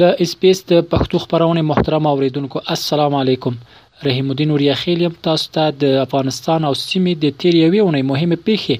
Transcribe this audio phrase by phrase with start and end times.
[0.00, 3.54] د اسپیس د پښتو خبرونه محترم اوریدونکو السلام علیکم
[4.06, 8.38] رحیم الدین وریاخیل یم تاسو ته د افغانستان او سیمې د تیر یوې اونۍ مهمه
[8.48, 8.74] پیښه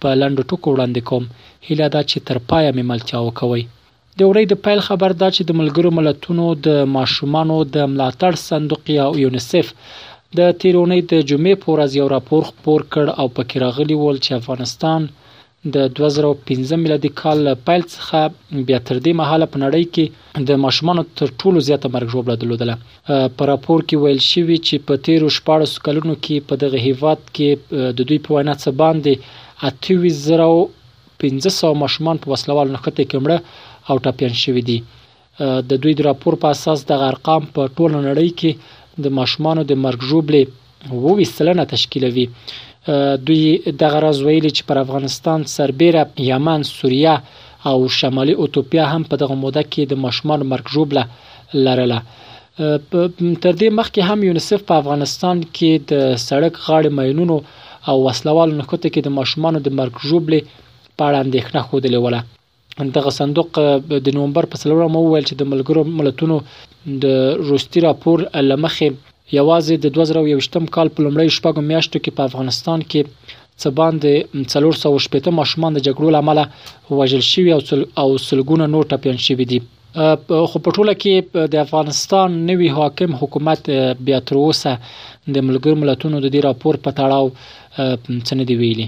[0.00, 1.24] په لنډو ټکو وړاندې کوم
[1.66, 5.42] هیله دا چې تر پایه مې ملتیا وکوي د اورې د پیل خبر دا چې
[5.44, 9.66] د ملګرو ملتونو د ماشومانو د ملاتړ صندوق یا یونیسف
[10.38, 15.08] د تیرونې د جمعې پورز یو راپور خپور کړ او پکې راغلی ول چې افغانستان
[15.74, 21.00] د 2015 میلادي کال پیل څخه بیا تر دې مهاله په نړۍ کې د ماشومان
[21.20, 22.76] تر ټولو زیاته مرګ ژوبله درلودله
[23.38, 27.96] په راپور کې ویل شوی چې په 13 شپږ کلونو کې په دغه هیواد کې
[28.00, 29.24] د دوی په وینا څه باندې
[29.88, 34.78] 2801500 ماشومان په وسلوال نقطه کې مړه او ټاپیان شوی دي
[35.70, 39.82] د دوی د راپور په اساس د ارقام په ټوله نړۍ کې د ماشومان د
[39.88, 40.62] مرګ ژوبلې
[41.04, 42.24] وو وسلنه تشکیلوي
[43.14, 43.48] دوی
[43.82, 47.14] دغه راز ویلي چې پر افغانستان سربیره یمن سوریه
[47.70, 51.02] او شمالي اوتوپیا هم په دغه موده کې د مشمار مرکزوبله
[51.68, 51.98] لرله
[53.42, 57.38] تر دې مخکې هم یونیسف په افغانستان کې د سړک غاړې ماینونو
[57.92, 63.10] او وسلوالو نکته کې د ماشومانو د مرګ ژوبلې په اړه اندېښنه خوده وله دغه
[63.18, 63.58] صندوق
[64.06, 66.38] د نومبر په څلورم وویل چې د ملګرو ملتونو
[67.02, 67.04] د
[67.50, 73.00] روستي راپور لمخې یوازې د 2021 کال په لومړۍ شپږو میاشتو کې په افغانستان کې
[73.60, 74.12] څه باندې
[74.54, 76.38] 318 ماشومان د جګړو لامل
[76.98, 79.58] وژل شوي او سل او سلګونه نور ټپيان شوي دي
[80.50, 83.70] خو په ټوله کې د افغانستان نوی حاکم حکومت
[84.08, 84.76] بیا تر اوسه
[85.34, 87.36] د ملګر ملتونو د دې راپور په تړاو
[88.26, 88.86] څه نه دی ویلي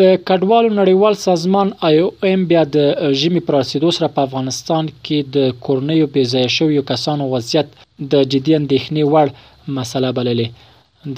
[0.00, 5.18] د کډوالو نړیوال سازمان آی او ایم بیا د ژمی پراسیدو سره په افغانستان کې
[5.36, 7.68] د کورنیو بې ځای شویو کسانو وضعیت
[8.12, 9.26] د جدي اندېښنې وړ
[9.78, 10.46] مسله بللې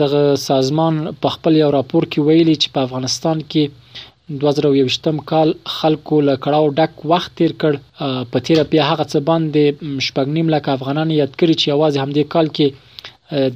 [0.01, 6.21] دغه سازمان په خپل یو راپور کې ویلي چې په افغانستان کې 2023م کال خلکو
[6.29, 11.15] له کړهو ډک وخت تیر کړ په تیر بیا هغه څه باندې شپږنیم لک افغانان
[11.21, 12.91] یاد کړی چې اواز هم دې کال کې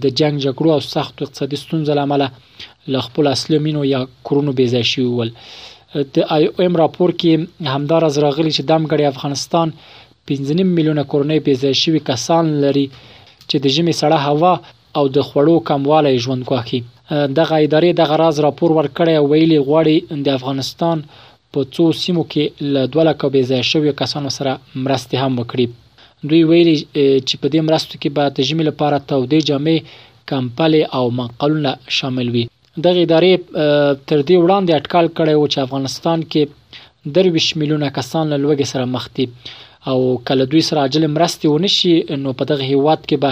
[0.02, 2.22] د جنگ جګړو او سخت اقتصادي ستونزو لامل
[2.92, 5.30] له خپل اصلي مینو یا کورونو بیځای شوي ول
[6.14, 7.32] د آی او ایم راپور کې
[7.74, 9.68] همدار از راغلی چې دمګړی افغانستان
[10.30, 12.86] 15 میلیونه کورنۍ بیځای شوي کسان لري
[13.48, 14.54] چې د ژمي سړه هوا
[14.98, 16.80] او د خوړو کموالی ژوند کوي
[17.38, 20.96] دغه ادارې د غراز راپور ورکړی او ویلي غواړي د افغانستان
[21.52, 22.44] په څو سیمو کې
[22.74, 24.52] ل 2 لک بیځای شوي کسانو سره
[24.86, 25.66] مرسته هم وکړي
[26.30, 26.74] دوی ویلي
[27.28, 29.78] چې په دې مرستو کې به د ژمي لپاره تودې جامې
[30.30, 32.44] کمپلې او منقلونه شامل وي
[32.86, 33.32] دغه ادارې
[34.08, 36.42] تر دې وړاندې اټکال کړی و چې افغانستان کې
[37.18, 39.26] درویش میلیونه کسان له لوږې سره مخ دي
[39.90, 39.98] او
[40.30, 41.94] کله دوی سره عاجل مرستې ونشي
[42.24, 43.30] نو په دغه هیواد کې به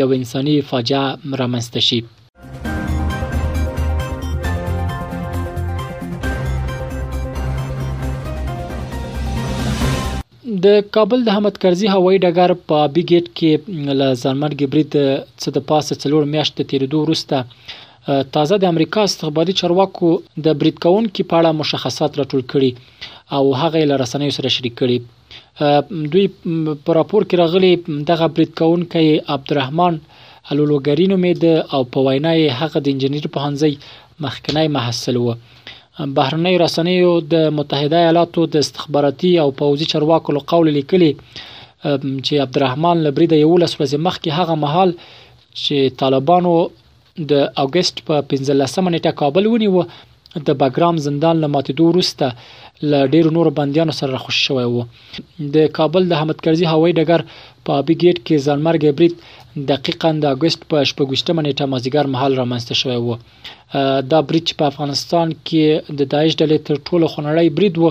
[0.00, 1.06] یو انساني فاجعه
[1.40, 2.00] رامنځته شي
[10.64, 14.92] د کابل د احمد کرزي هوایي ډګر په بیګیټ کې ل زلمن ګبرید
[15.42, 17.36] څه د پاسه څلور میاشتې تیرېدو وروسته
[18.36, 20.10] تازه د امریکا استخباراتي چارواکو
[20.46, 22.70] د بریټ کون کې پاړه مشخصات راټول کړي
[23.38, 26.26] او هغه ل رسنیو سره شریک کړي دوی
[26.84, 27.72] په راپور کې راغلي
[28.12, 33.30] دغه بریټ کون کې عبدالرحمن الولوګرینو مې د او په وینا یې هغه د انجنیر
[33.38, 33.72] په هنځي
[34.28, 35.34] مخکنی محصل وو
[36.00, 41.08] بهرنۍ رسنیو د متحده ایالاتو د استخباراتي او پوځي چارواکو له قول لیکلي
[42.26, 44.90] چې عبدالرحمن لبری د 11 ورځې مخکې هغه محل
[45.62, 46.54] چې طالبانو
[47.32, 49.84] د اگست په 15 نیټه کابل ونیو
[50.46, 54.86] د بګرام زندان له ماتېدو وروسته ل ډیرو نور بندیانو سره خوش شوی وو
[55.56, 57.24] د کابل د احمد کرزي هوایي ډګر
[57.64, 59.20] په ابي ګیټ کې ځانمرګ بریټ
[59.56, 63.82] دقیقا د اګوست په شپږویشتمه نیټه مازدیګر مهال رامنځته شوی و
[64.12, 65.64] دا برید په افغانستان کې
[65.98, 67.86] د داعش ډلې تر ټولو خونړی برید و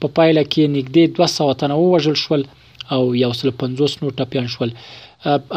[0.00, 2.42] په پا پایله کې نږدې 200 تنه ووژل شول
[2.94, 3.00] او
[3.32, 4.70] 150 نور ټپیان شول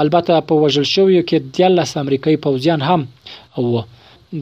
[0.03, 3.07] البته په وژل شویو کې 13 امریکایي پوځیان هم
[3.57, 3.83] او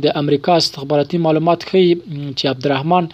[0.07, 1.89] د امریکا استخباراتي معلومات ښيي
[2.38, 3.09] چې عبدالرحمن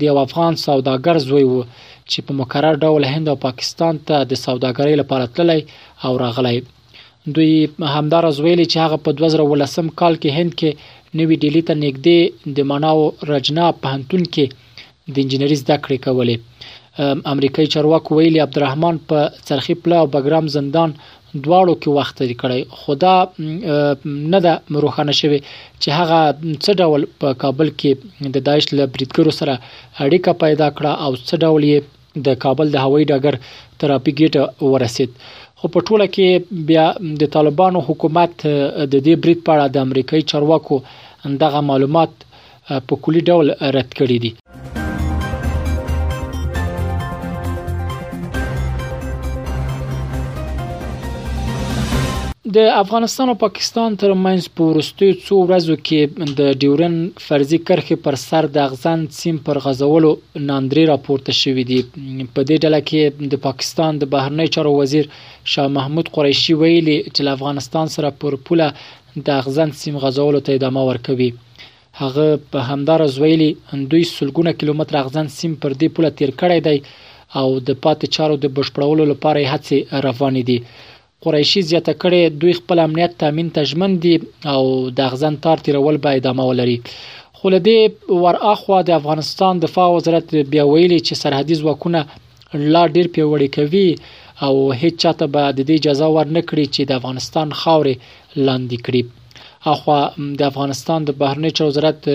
[0.00, 1.62] د یو افغان سوداګر زوی وو
[2.10, 5.60] چې په مکرر ډول هند او پاکستان ته د سوداګرۍ لپاره تللی
[6.04, 6.56] او راغلی
[7.26, 12.52] دوی همدار زویلی چې هغه په 2013 کال کې هند کې نوې ډیلی ته نږدې
[12.58, 18.98] د مناو رجنا په هنتون کې د انجنیری زده کړې کولې امریکایي چارواکو ویلي عبدالرحمن
[19.12, 20.94] په څرخي پلا او بګرام زندان
[21.44, 26.20] دواړو کې وخت لري کړی خدا نه د مروخانه شوی چې هغه
[26.64, 31.40] څه ډول په کابل کې د داعش له بریدګرو سره اړیکه پیدا کړه او څه
[31.44, 33.40] ډول یې د کابل د هوایي ډګر
[33.84, 35.14] ترافیک ګیټ ورسید
[35.64, 36.28] خو په ټوله کې
[36.68, 36.86] بیا
[37.20, 38.32] د طالبانو حکومت
[38.92, 40.76] د دې برید په اړه د امریکایي چارواکو
[41.42, 42.12] دغه معلومات
[42.86, 44.30] په کلی ډول رد کړی دي
[52.56, 56.96] د افغانستان او پاکستان ترمنځ په ورستیو څو ورځو کې د ډیورن
[57.26, 60.10] فرضي کرخې پر سر د اغزن سیم پر غزولو
[60.48, 61.78] ناندري راپورته شوې دي
[62.34, 65.08] په دې ډله کې د پاکستان د بهرنی چارو وزیر
[65.52, 68.68] شاه محمود قریشي ویلي چې افغانستان سره پر پوله
[69.16, 71.30] د اغزن سیم غزولو ته ادامه ورکوي
[72.04, 76.78] هغه په همدار زویلي دوی سلګونه کیلومتر اغزن سیم پر دې پوله تیر کړی دی
[77.40, 80.60] او د پاتې چارو د بشپړولو لپاره هڅې روانې دي
[81.24, 84.14] قریشي زیاته کړې دوی خپل امنیت تضمین تجمن دي
[84.54, 84.62] او
[85.00, 86.76] د غزن تار تیرول به ادامه ولري
[87.38, 92.00] خو لدې وراخوا د افغانستان دفاع وزارت بیا ویلي چې سرحدي ځواکونه
[92.74, 93.88] لا ډیر پیوړی کوي
[94.46, 99.02] او هیڅ چاته به د دې جزا ورنکړي چې د افغانستان خاورې لاندې کړي
[99.72, 99.98] اخوا
[100.40, 102.06] د افغانستان د بهرنی چارو وزارت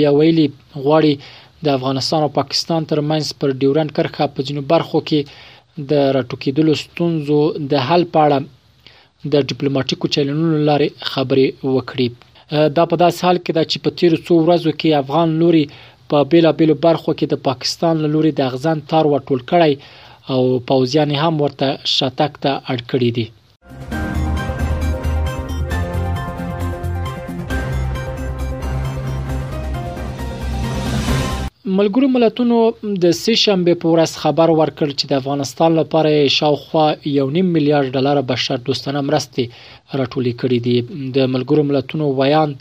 [0.00, 0.44] بیا ویلي
[0.74, 5.50] غواړي د افغانستان او پاکستان ترمنځ پر ډیورند کرښه په جنوب برخو کې
[5.90, 7.40] د راټوکېدلو ستونزو
[7.72, 8.38] د حل په اړه
[9.32, 11.46] د ډیپلوماټیکو چلنونو لارې خبرې
[11.76, 12.08] وکړي
[12.76, 15.64] دا په داس حال کې دا چې په تیر څو ورځو کې افغان لوري
[16.10, 19.72] په بیلابیلو برخو کې د پاکستان له لوري د اغزان تار وټول کړی
[20.32, 20.40] او
[20.70, 23.26] پوزیان هم ورته شاتک ته اړ کړی دي
[31.78, 32.56] ملګرو ملتونو
[33.02, 36.86] د سه شنبه په ورځ خبر ورکړ چې د افغانستان لپاره شاوخوا
[37.18, 39.46] یو نیم میلیارډ ډالر بشر دوستانه مرستې
[40.00, 40.74] راټولې کړې دي
[41.18, 42.54] د ملګرو ملتونو ویان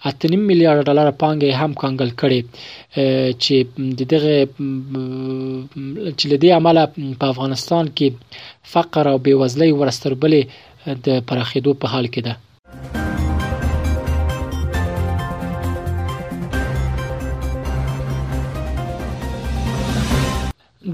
[0.03, 2.42] اته میلیارډ ډالر پانګه هم کنګل کړي
[3.44, 3.56] چې
[4.00, 4.33] د دغه
[6.19, 6.83] چې لدی عمله
[7.21, 8.07] په افغانستان کې
[8.74, 10.42] فقر او بیوزلي ورستربلې
[11.06, 12.33] د پراخېدو په حال کې ده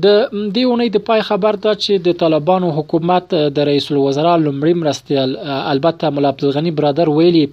[0.04, 0.08] د
[0.56, 3.26] دې اونۍ د پای خبر دا چې د طالبانو حکومت
[3.56, 5.30] د رئیس الوزرا لمړی مرستیال
[5.74, 7.46] البته ملا عبدالغنی برادر ویلي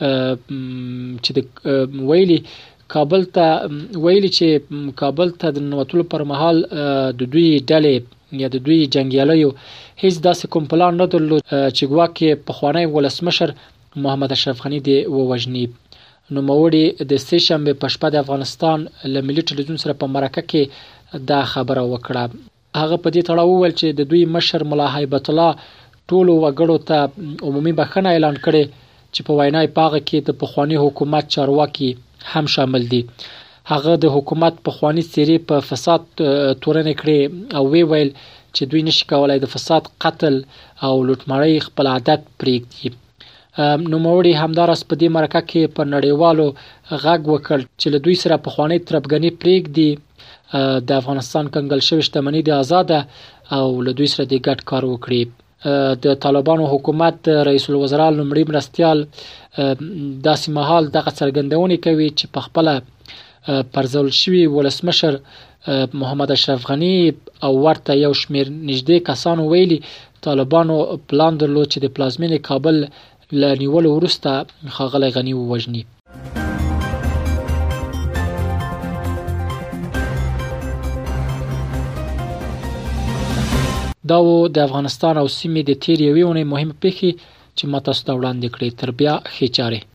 [0.00, 1.38] چې د
[2.10, 2.38] ویلي
[2.94, 3.46] کابل ته
[4.04, 4.46] ویلي چې
[5.02, 7.94] کابل ته د نوټلو پر مهال د دوی ډلې
[8.42, 9.50] یا د دوی جنگیالیو
[10.02, 11.42] هیڅ داسې کوم پلان نه درلود
[11.76, 13.50] چې ګواکې په خوانی ولسمشر
[14.04, 15.64] محمد اشرف غنی دی ووجنی
[16.34, 20.42] نو موري د سې شنبه په شپه د افغانستان له ملي ټلویزیون سره په مرکه
[20.52, 22.24] کې دا خبره وکړه
[22.80, 25.50] هغه په دې تړه وویل چې د دوی مشر ملا هیبت الله
[26.08, 28.62] ټولو وګړو ته عمومي بخښنه اعلان کړي
[29.14, 31.90] چې په وینا یې پاغه کې د پخوانی حکومت چارواکي
[32.32, 33.02] هم شامل دي
[33.72, 36.02] هغه د حکومت پخوانی سری په فساد
[36.62, 37.18] تورن کړي
[37.58, 38.10] او وی ویل
[38.54, 40.34] چې دوی نشي کولای د فساد قتل
[40.86, 42.90] او لوټمړی خپل عادت پرېږدي
[43.90, 46.46] نو موري همدارس په دې مرکه کې په نړیوالو
[47.04, 49.90] غږ وکړ چې له دوی سره په خوانی ترپګنی پریک دی
[50.88, 52.88] د افغانستان کنګل شوشتمنې د آزاد
[53.56, 55.20] او له دوی سره د ګډ کار وکړي
[56.04, 57.16] د طالبانو حکومت
[57.48, 58.98] رئیس الوزرا لمړي مرستيال
[60.26, 62.66] داسې مهال دغه څرګندونه کوي چې په خپل
[63.74, 65.14] پرزول شوی ولسمشر
[66.00, 66.98] محمد اشرف غنی
[67.46, 69.78] او ورته یو شمیر نږدې کسانو ویلي
[70.26, 70.76] طالبانو
[71.08, 72.76] پلان درلود چې د پلازمینې کابل
[73.40, 74.30] له نیولو وروسته
[74.76, 75.82] خاغلی غنی ووژني
[84.10, 87.10] دا و د افغانستان او سیمې د تېرې یوې اونۍ مهمې پېښې
[87.56, 89.80] چې ما تاسو ته وړاندې کړې تر بیا ښې چارې